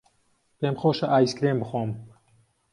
پێم 0.57 0.75
خۆشە 0.81 1.07
ئایسکرێم 1.11 1.57
بخۆم. 1.61 1.89